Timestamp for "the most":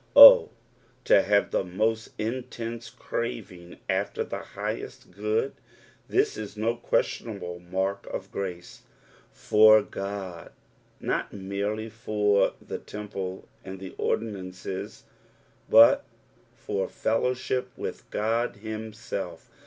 1.51-2.09